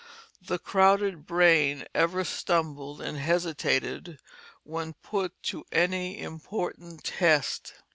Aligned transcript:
The 0.41 0.57
crowded 0.57 1.27
brain 1.27 1.85
ever 1.93 2.23
stumbled 2.23 3.01
and 3.01 3.19
hesitated 3.19 4.17
when 4.63 4.93
put 4.93 5.39
to 5.43 5.63
any 5.71 6.19
important 6.19 7.03
test. 7.03 7.75